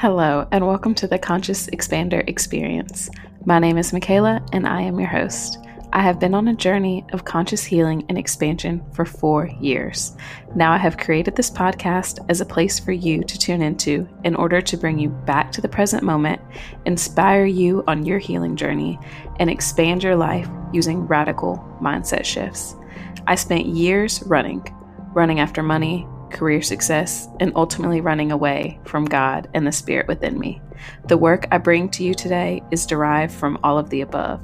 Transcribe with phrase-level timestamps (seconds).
[0.00, 3.10] Hello, and welcome to the Conscious Expander Experience.
[3.44, 5.58] My name is Michaela, and I am your host.
[5.92, 10.16] I have been on a journey of conscious healing and expansion for four years.
[10.56, 14.34] Now I have created this podcast as a place for you to tune into in
[14.34, 16.40] order to bring you back to the present moment,
[16.86, 18.98] inspire you on your healing journey,
[19.38, 22.74] and expand your life using radical mindset shifts.
[23.26, 24.66] I spent years running,
[25.12, 30.38] running after money, career success, and ultimately running away from God and the Spirit within
[30.38, 30.60] me.
[31.08, 34.40] The work I bring to you today is derived from all of the above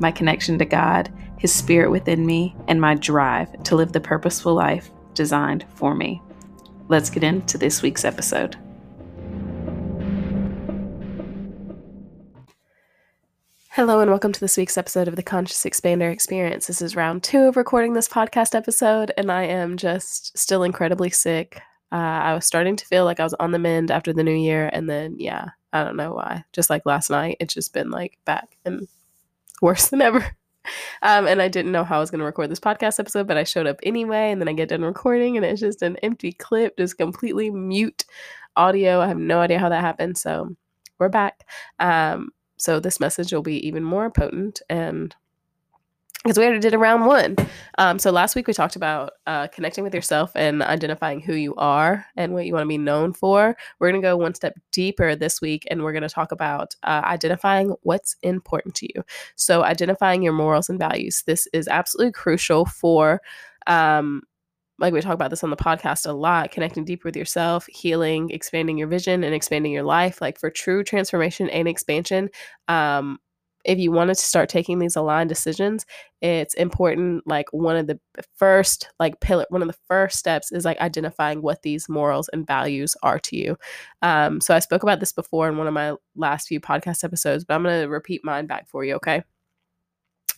[0.00, 4.54] my connection to God, His Spirit within me, and my drive to live the purposeful
[4.54, 6.22] life designed for me.
[6.88, 8.56] Let's get into this week's episode.
[13.74, 16.66] Hello, and welcome to this week's episode of the Conscious Expander Experience.
[16.66, 21.08] This is round two of recording this podcast episode, and I am just still incredibly
[21.08, 21.62] sick.
[21.92, 24.34] Uh, I was starting to feel like I was on the mend after the new
[24.34, 26.42] year, and then, yeah, I don't know why.
[26.52, 28.88] Just like last night, it's just been like back and
[29.62, 30.26] worse than ever.
[31.02, 33.38] Um, and I didn't know how I was going to record this podcast episode, but
[33.38, 36.32] I showed up anyway, and then I get done recording, and it's just an empty
[36.32, 38.04] clip, just completely mute
[38.56, 39.00] audio.
[39.00, 40.54] I have no idea how that happened, so
[40.98, 41.46] we're back.
[41.78, 42.30] Um,
[42.60, 45.14] so this message will be even more potent and
[46.22, 47.34] because we already did a round one.
[47.78, 51.54] Um, so last week we talked about uh, connecting with yourself and identifying who you
[51.54, 53.56] are and what you want to be known for.
[53.78, 56.74] We're going to go one step deeper this week and we're going to talk about
[56.82, 59.02] uh, identifying what's important to you.
[59.36, 61.22] So identifying your morals and values.
[61.26, 63.22] This is absolutely crucial for
[63.66, 64.22] um,
[64.80, 68.30] like we talk about this on the podcast a lot connecting deeper with yourself healing
[68.30, 72.28] expanding your vision and expanding your life like for true transformation and expansion
[72.68, 73.18] um
[73.64, 75.84] if you wanted to start taking these aligned decisions
[76.22, 78.00] it's important like one of the
[78.36, 82.46] first like pillar one of the first steps is like identifying what these morals and
[82.46, 83.56] values are to you.
[84.02, 87.44] Um so i spoke about this before in one of my last few podcast episodes
[87.44, 89.22] but i'm going to repeat mine back for you okay?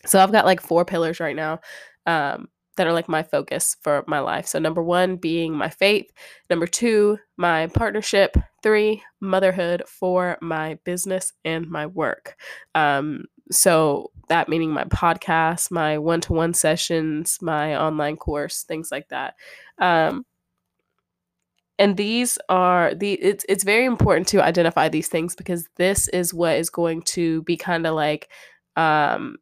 [0.05, 1.61] So i've got like four pillars right now
[2.05, 4.47] um that are like my focus for my life.
[4.47, 6.11] So, number one being my faith,
[6.49, 12.35] number two, my partnership, three, motherhood, four, my business and my work.
[12.75, 18.91] Um, so, that meaning my podcast, my one to one sessions, my online course, things
[18.91, 19.35] like that.
[19.79, 20.25] Um,
[21.79, 26.33] and these are the it's it's very important to identify these things because this is
[26.33, 28.29] what is going to be kind of like
[28.75, 29.37] um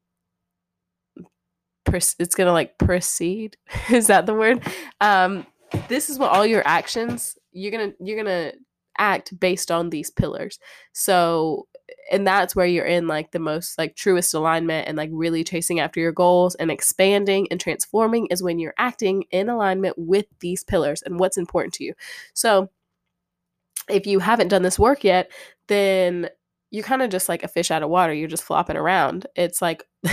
[1.88, 3.58] it's gonna like proceed.
[3.92, 4.62] Is that the word?
[5.00, 5.46] Um
[5.88, 8.54] this is what all your actions you're gonna you're gonna
[8.98, 10.60] act based on these pillars.
[10.94, 11.68] So
[12.12, 15.80] and that's where you're in like the most like truest alignment and like really chasing
[15.80, 20.64] after your goals and expanding and transforming is when you're acting in alignment with these
[20.64, 21.94] pillars and what's important to you.
[22.34, 22.70] So
[23.90, 25.32] if you haven't done this work yet
[25.68, 26.30] then
[26.72, 28.14] you're kind of just like a fish out of water.
[28.14, 29.28] You're just flopping around.
[29.36, 29.84] It's like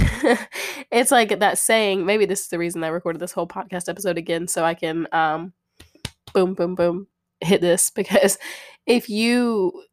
[0.90, 4.18] it's like that saying, maybe this is the reason I recorded this whole podcast episode
[4.18, 5.52] again so I can um
[6.34, 7.06] boom boom boom
[7.40, 8.38] hit this because
[8.86, 9.84] if you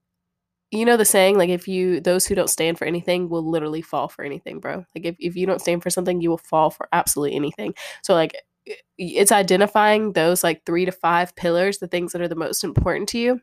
[0.72, 3.84] you know the saying like if you those who don't stand for anything will literally
[3.84, 4.86] fall for anything, bro.
[4.96, 7.76] Like if if you don't stand for something, you will fall for absolutely anything.
[8.02, 8.36] So like
[8.98, 13.08] it's identifying those like 3 to 5 pillars, the things that are the most important
[13.10, 13.40] to you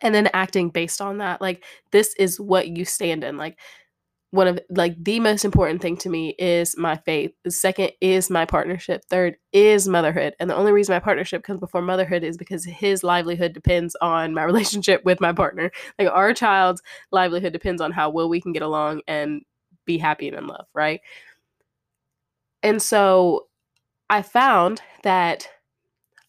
[0.00, 3.58] and then acting based on that like this is what you stand in like
[4.32, 8.30] one of like the most important thing to me is my faith the second is
[8.30, 12.38] my partnership third is motherhood and the only reason my partnership comes before motherhood is
[12.38, 15.70] because his livelihood depends on my relationship with my partner.
[15.98, 19.42] Like our child's livelihood depends on how well we can get along and
[19.84, 21.00] be happy and in love right?
[22.62, 23.48] And so
[24.08, 25.48] i found that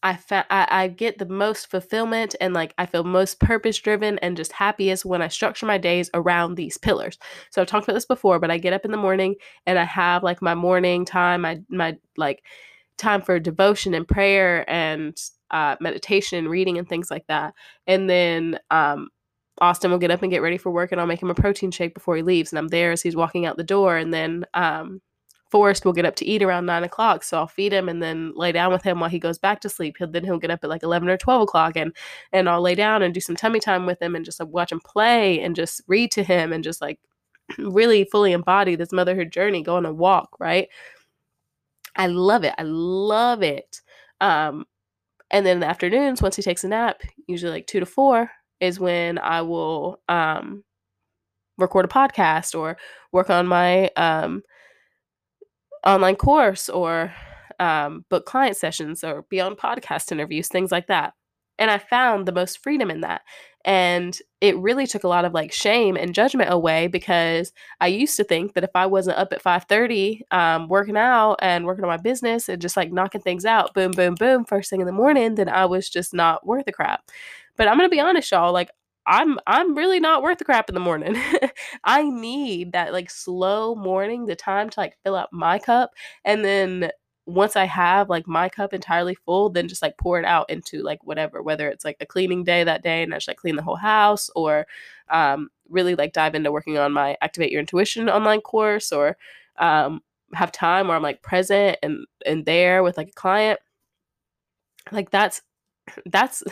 [0.04, 4.20] I, fa- I, I get the most fulfillment and like I feel most purpose driven
[4.20, 7.18] and just happiest when I structure my days around these pillars.
[7.50, 9.86] So I've talked about this before, but I get up in the morning and I
[9.86, 12.44] have like my morning time, my my like
[12.98, 15.18] time for devotion and prayer and
[15.52, 17.54] uh, meditation, reading and things like that.
[17.88, 19.10] And then um,
[19.62, 21.72] Austin will get up and get ready for work, and I'll make him a protein
[21.72, 22.52] shake before he leaves.
[22.52, 23.98] And I'm there as he's walking out the door.
[23.98, 25.02] And then um,
[25.54, 28.34] Forrest will get up to eat around nine o'clock, so I'll feed him and then
[28.36, 29.98] lay down with him while he goes back to sleep.
[30.00, 31.96] He'll then he'll get up at like eleven or twelve o'clock, and
[32.32, 34.72] and I'll lay down and do some tummy time with him and just like, watch
[34.72, 37.00] him play and just read to him and just like
[37.60, 40.70] really fully embody this motherhood journey, go on a walk, right?
[41.96, 42.56] I love it.
[42.58, 43.80] I love it.
[44.22, 44.66] Um,
[45.30, 48.32] and then in the afternoons, once he takes a nap, usually like two to four,
[48.60, 50.64] is when I will um
[51.60, 52.76] record a podcast or
[53.12, 54.42] work on my um
[55.86, 57.14] online course or
[57.60, 61.14] um, book client sessions or be on podcast interviews, things like that.
[61.60, 63.22] And I found the most freedom in that.
[63.64, 68.18] And it really took a lot of like shame and judgment away because I used
[68.18, 71.90] to think that if I wasn't up at 5:30 um, working out and working on
[71.90, 74.92] my business and just like knocking things out, boom, boom, boom, first thing in the
[74.92, 77.10] morning, then I was just not worth a crap.
[77.56, 78.72] But I'm gonna be honest, y'all, like
[79.06, 81.16] I'm I'm really not worth the crap in the morning.
[81.84, 85.92] I need that like slow morning, the time to like fill up my cup
[86.26, 86.92] and then
[87.26, 90.84] once I have like my cup entirely full, then just like pour it out into
[90.84, 93.56] like whatever, whether it's like a cleaning day that day and I just like clean
[93.56, 94.68] the whole house or
[95.10, 99.18] um, really like dive into working on my Activate Your Intuition online course or
[99.58, 100.02] um,
[100.34, 103.60] have time where I'm like present and and there with like a client.
[104.92, 105.42] Like that's
[106.06, 106.44] that's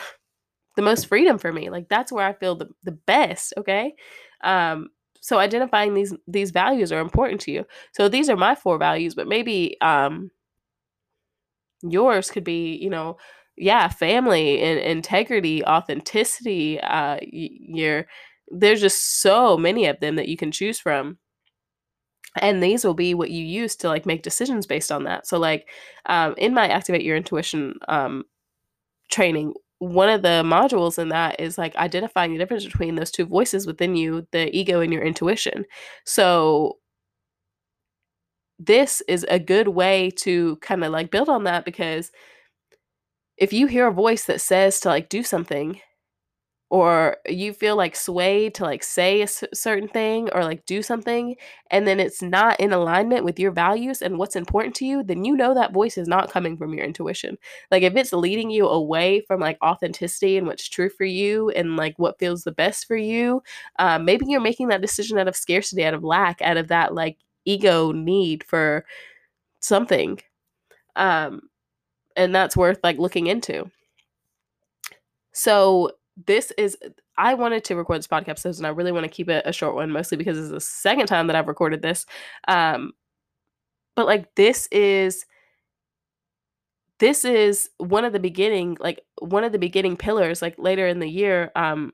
[0.75, 1.69] the most freedom for me.
[1.69, 3.93] Like that's where I feel the, the best, okay?
[4.43, 4.89] Um
[5.21, 7.65] so identifying these these values are important to you.
[7.93, 10.31] So these are my four values, but maybe um
[11.83, 13.17] yours could be you know
[13.57, 18.05] yeah family and integrity authenticity uh you're
[18.49, 21.17] there's just so many of them that you can choose from
[22.39, 25.37] and these will be what you use to like make decisions based on that so
[25.37, 25.69] like
[26.05, 28.23] um, in my activate your intuition um,
[29.11, 33.25] training one of the modules in that is like identifying the difference between those two
[33.25, 35.65] voices within you the ego and your intuition.
[36.05, 36.77] So
[38.59, 42.11] this is a good way to kind of like build on that because
[43.37, 45.81] if you hear a voice that says to like do something
[46.71, 50.81] or you feel like swayed to like say a c- certain thing or like do
[50.81, 51.35] something
[51.69, 55.25] and then it's not in alignment with your values and what's important to you then
[55.25, 57.37] you know that voice is not coming from your intuition.
[57.71, 61.75] Like if it's leading you away from like authenticity and what's true for you and
[61.75, 63.43] like what feels the best for you
[63.79, 66.93] um, maybe you're making that decision out of scarcity out of lack out of that
[66.95, 68.85] like ego need for
[69.61, 70.19] something
[70.95, 71.41] um
[72.17, 73.69] and that's worth like looking into.
[75.33, 75.91] So
[76.27, 76.77] this is
[77.17, 79.75] i wanted to record this podcast and i really want to keep it a short
[79.75, 82.05] one mostly because it's the second time that i've recorded this
[82.47, 82.91] um
[83.95, 85.25] but like this is
[86.99, 90.99] this is one of the beginning like one of the beginning pillars like later in
[90.99, 91.91] the year um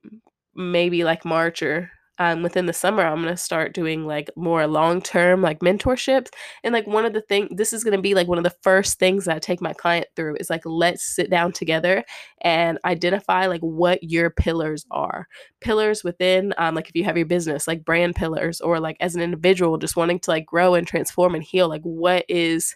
[0.55, 4.67] maybe like march or um, within the summer i'm going to start doing like more
[4.67, 6.29] long term like mentorships.
[6.63, 8.55] And like one of the things this is going to be like one of the
[8.61, 12.03] first things that i take my client through is like let's sit down together
[12.41, 15.27] and identify like what your pillars are.
[15.61, 19.15] Pillars within um, like if you have your business like brand pillars or like as
[19.15, 22.75] an individual just wanting to like grow and transform and heal like what is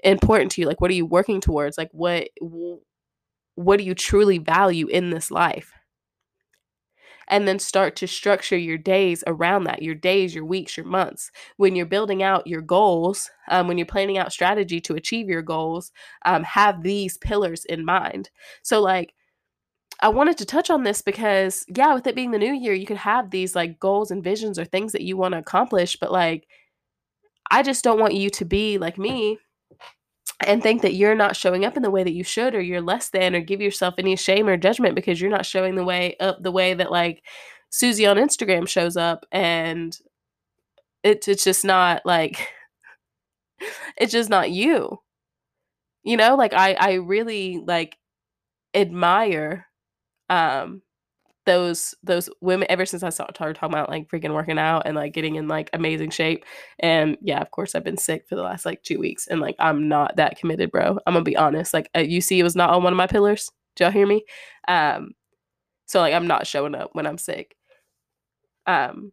[0.00, 0.66] important to you?
[0.66, 1.78] Like what are you working towards?
[1.78, 2.28] Like what
[3.54, 5.72] what do you truly value in this life
[7.28, 11.30] and then start to structure your days around that your days your weeks your months.
[11.56, 15.42] When you're building out your goals um, when you're planning out strategy to achieve your
[15.42, 15.92] goals
[16.24, 18.30] um, have these pillars in mind.
[18.62, 19.14] So like
[20.00, 22.86] I wanted to touch on this because, yeah, with it being the new year, you
[22.86, 26.12] could have these like goals and visions or things that you want to accomplish, but
[26.12, 26.46] like,
[27.50, 29.38] I just don't want you to be like me
[30.40, 32.80] and think that you're not showing up in the way that you should or you're
[32.82, 36.16] less than or give yourself any shame or judgment because you're not showing the way
[36.20, 37.22] up the way that like
[37.70, 39.98] Susie on Instagram shows up and
[41.02, 42.48] it's it's just not like
[43.96, 45.00] it's just not you.
[46.02, 47.96] You know, like I I really like
[48.74, 49.66] admire
[50.30, 50.82] um
[51.46, 55.14] those those women ever since I started talking about like freaking working out and like
[55.14, 56.44] getting in like amazing shape.
[56.80, 59.56] And yeah, of course I've been sick for the last like two weeks and like
[59.58, 60.98] I'm not that committed, bro.
[61.06, 61.72] I'm gonna be honest.
[61.74, 63.50] Like you see, it was not on one of my pillars.
[63.76, 64.24] Do y'all hear me?
[64.68, 65.12] Um,
[65.86, 67.56] so like I'm not showing up when I'm sick.
[68.66, 69.12] Um,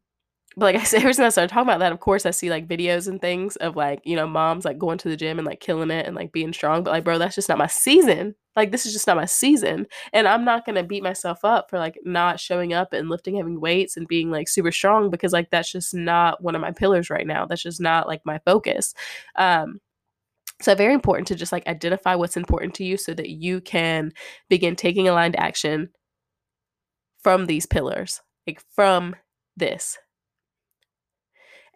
[0.55, 2.49] but like I said, ever since I started talking about that, of course I see
[2.49, 5.45] like videos and things of like, you know, moms like going to the gym and
[5.45, 6.83] like killing it and like being strong.
[6.83, 8.35] But like, bro, that's just not my season.
[8.55, 9.87] Like this is just not my season.
[10.11, 13.57] And I'm not gonna beat myself up for like not showing up and lifting heavy
[13.57, 17.09] weights and being like super strong because like that's just not one of my pillars
[17.09, 17.45] right now.
[17.45, 18.93] That's just not like my focus.
[19.35, 19.79] Um
[20.61, 24.13] so very important to just like identify what's important to you so that you can
[24.49, 25.89] begin taking aligned action
[27.21, 29.15] from these pillars, like from
[29.57, 29.97] this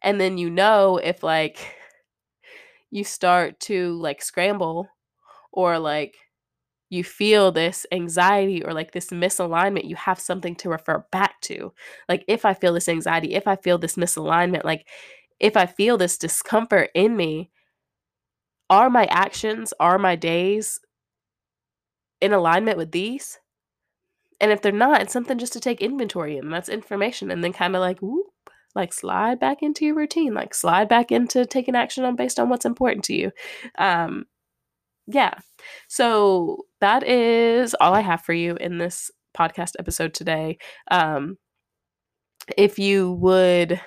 [0.03, 1.75] and then you know if like
[2.91, 4.87] you start to like scramble
[5.51, 6.15] or like
[6.89, 11.73] you feel this anxiety or like this misalignment, you have something to refer back to.
[12.09, 14.87] Like, if I feel this anxiety, if I feel this misalignment, like,
[15.39, 17.51] if I feel this discomfort in me,
[18.69, 20.79] are my actions, are my days
[22.21, 23.39] in alignment with these?
[24.39, 26.49] And if they're not, it's something just to take inventory in.
[26.49, 27.31] That's information.
[27.31, 28.27] And then kind of like, whoop,
[28.77, 32.47] like slide back into your routine like slide back into taking action on based on
[32.47, 33.31] what's important to you
[33.77, 34.25] um
[35.07, 35.33] yeah.
[35.87, 40.57] So that is all I have for you in this podcast episode today.
[40.91, 41.37] Um,
[42.57, 43.81] if you would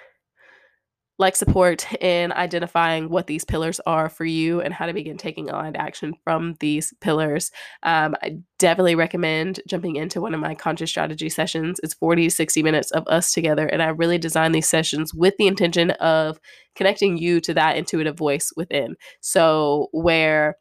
[1.21, 5.51] like support in identifying what these pillars are for you and how to begin taking
[5.51, 7.53] aligned action from these pillars.
[7.83, 11.79] Um, I definitely recommend jumping into one of my conscious strategy sessions.
[11.83, 15.35] It's 40 to 60 minutes of us together, and I really design these sessions with
[15.37, 16.41] the intention of
[16.75, 18.97] connecting you to that intuitive voice within.
[19.21, 20.57] So, where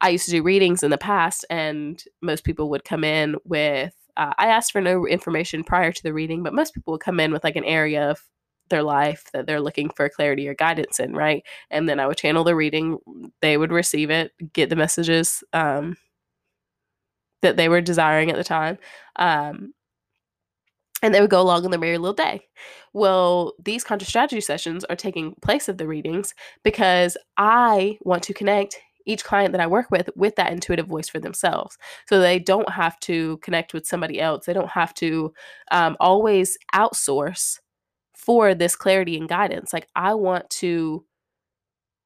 [0.00, 3.94] I used to do readings in the past, and most people would come in with
[4.16, 7.18] uh, I asked for no information prior to the reading, but most people would come
[7.18, 8.20] in with like an area of
[8.74, 11.42] their life that they're looking for clarity or guidance in, right?
[11.70, 12.98] And then I would channel the reading,
[13.40, 15.96] they would receive it, get the messages um,
[17.42, 18.78] that they were desiring at the time.
[19.16, 19.72] Um,
[21.02, 22.40] and they would go along in their merry little day.
[22.94, 28.34] Well, these conscious strategy sessions are taking place of the readings because I want to
[28.34, 31.76] connect each client that I work with with that intuitive voice for themselves.
[32.08, 34.46] So they don't have to connect with somebody else.
[34.46, 35.32] They don't have to
[35.70, 37.58] um, always outsource
[38.24, 39.72] for this clarity and guidance.
[39.72, 41.04] Like I want to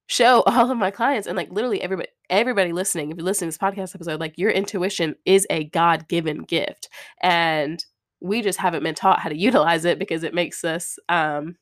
[0.07, 3.59] show all of my clients and like literally everybody everybody listening, if you're listening to
[3.59, 6.89] this podcast episode, like your intuition is a God-given gift.
[7.23, 7.83] And
[8.21, 11.57] we just haven't been taught how to utilize it because it makes us um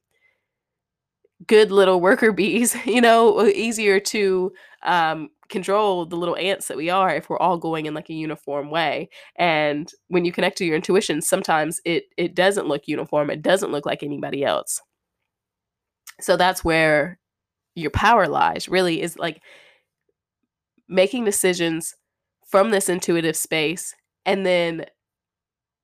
[1.47, 6.91] good little worker bees, you know, easier to um, control the little ants that we
[6.91, 9.09] are if we're all going in like a uniform way.
[9.37, 13.31] And when you connect to your intuition, sometimes it it doesn't look uniform.
[13.31, 14.81] It doesn't look like anybody else.
[16.21, 17.19] So that's where
[17.75, 18.69] your power lies.
[18.69, 19.43] Really is like
[20.89, 21.95] making decisions
[22.49, 24.87] from this intuitive space and then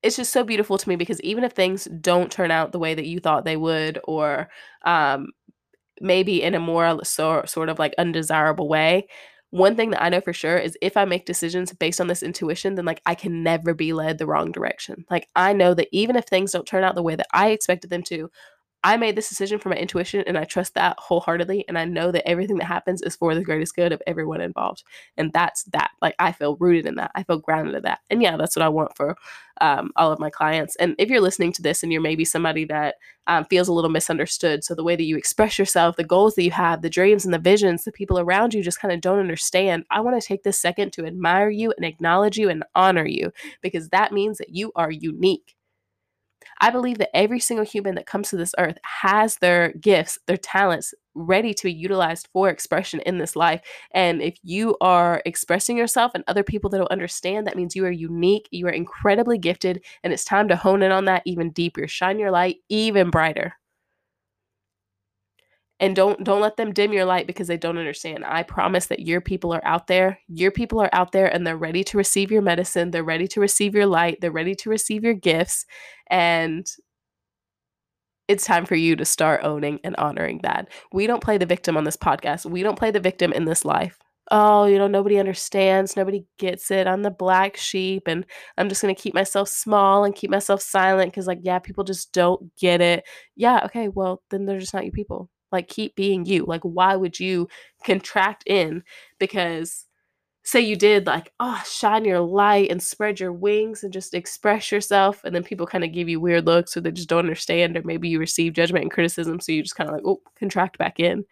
[0.03, 2.95] it's just so beautiful to me because even if things don't turn out the way
[2.95, 4.49] that you thought they would or
[4.85, 5.29] um,
[6.01, 9.07] maybe in a more so, sort of like undesirable way
[9.53, 12.23] one thing that I know for sure is if I make decisions based on this
[12.23, 15.05] intuition, then like I can never be led the wrong direction.
[15.11, 17.91] Like I know that even if things don't turn out the way that I expected
[17.91, 18.31] them to,
[18.85, 21.65] I made this decision for my intuition and I trust that wholeheartedly.
[21.69, 24.83] And I know that everything that happens is for the greatest good of everyone involved.
[25.17, 25.91] And that's that.
[26.01, 27.13] Like I feel rooted in that.
[27.15, 28.01] I feel grounded in that.
[28.11, 29.17] And yeah, that's what I want for
[29.61, 30.75] um, all of my clients.
[30.77, 32.97] And if you're listening to this and you're maybe somebody that
[33.29, 36.43] um, feels a little misunderstood, so the way that you express yourself, the goals that
[36.43, 39.21] you have, the dreams and the visions, the people around you just kind of don't
[39.21, 43.07] understand, I want to take this second to admire you and acknowledge you and honor
[43.07, 45.55] you because that means that you are unique
[46.63, 50.37] I believe that every single human that comes to this earth has their gifts, their
[50.37, 53.61] talents ready to be utilized for expression in this life.
[53.93, 57.85] And if you are expressing yourself and other people that don't understand, that means you
[57.85, 61.51] are unique, you are incredibly gifted, and it's time to hone in on that even
[61.51, 61.89] deeper.
[61.89, 63.55] Shine your light even brighter
[65.83, 68.25] and don't don't let them dim your light because they don't understand.
[68.25, 70.21] I promise that your people are out there.
[70.29, 72.93] Your people are out there and they're ready to receive your medicine.
[72.93, 74.19] They're ready to receive your light.
[74.21, 75.67] They're ready to receive your gifts.
[76.09, 76.65] And
[78.29, 80.69] it's time for you to start owning and honoring that.
[80.93, 82.47] We don't play the victim on this podcast.
[82.47, 83.99] We don't play the victim in this life.
[84.31, 86.87] Oh, you know, nobody understands, nobody gets it.
[86.87, 88.25] I'm the black sheep and
[88.57, 91.83] I'm just going to keep myself small and keep myself silent because, like, yeah, people
[91.83, 93.05] just don't get it.
[93.35, 95.29] Yeah, okay, well, then they're just not your people.
[95.53, 96.45] Like, keep being you.
[96.47, 97.49] Like, why would you
[97.85, 98.83] contract in?
[99.19, 99.87] Because
[100.45, 104.73] say you did like oh shine your light and spread your wings and just express
[104.73, 107.77] yourself and then people kind of give you weird looks or they just don't understand
[107.77, 110.79] or maybe you receive judgment and criticism so you just kind of like oh contract
[110.79, 111.25] back in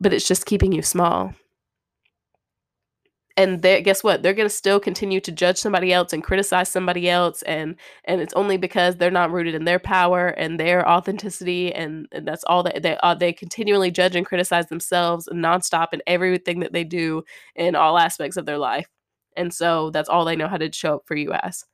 [0.00, 1.32] but it's just keeping you small
[3.38, 4.22] and guess what?
[4.22, 8.20] They're going to still continue to judge somebody else and criticize somebody else and and
[8.20, 12.42] it's only because they're not rooted in their power and their authenticity and, and that's
[12.44, 16.82] all that they uh, they continually judge and criticize themselves nonstop in everything that they
[16.82, 17.22] do
[17.54, 18.88] in all aspects of their life.
[19.36, 21.64] And so that's all they know how to show up for you as.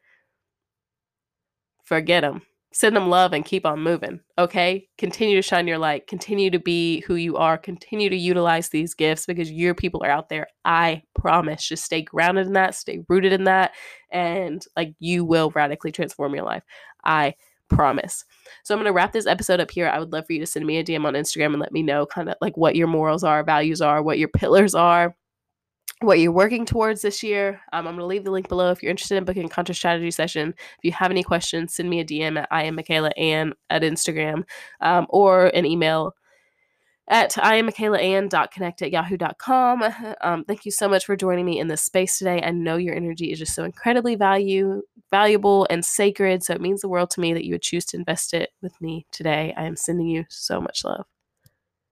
[1.83, 2.43] Forget them
[2.75, 4.19] send them love and keep on moving.
[4.37, 4.89] Okay.
[4.99, 6.09] Continue to shine your light.
[6.09, 7.57] Continue to be who you are.
[7.57, 10.49] Continue to utilize these gifts because your people are out there.
[10.65, 11.67] I promise.
[11.67, 13.73] Just stay grounded in that, stay rooted in that,
[14.11, 16.65] and like you will radically transform your life.
[17.05, 17.35] I
[17.71, 18.25] promise.
[18.65, 19.89] So I'm going to wrap this episode up here.
[19.89, 21.83] I would love for you to send me a DM on Instagram and let me
[21.83, 25.15] know kind of like what your morals are, values are, what your pillars are
[26.05, 27.61] what you're working towards this year.
[27.73, 29.77] Um, I'm going to leave the link below if you're interested in booking a conscious
[29.77, 30.55] strategy session.
[30.59, 33.83] If you have any questions, send me a DM at I am Michaela Ann at
[33.83, 34.45] Instagram
[34.81, 36.15] um, or an email
[37.09, 39.85] at I am Michaela Ann connect at yahoo.com.
[40.23, 42.41] Um, thank you so much for joining me in this space today.
[42.43, 46.43] I know your energy is just so incredibly value valuable and sacred.
[46.43, 48.81] So it means the world to me that you would choose to invest it with
[48.81, 49.55] me today.
[49.57, 51.14] I am sending you so much love.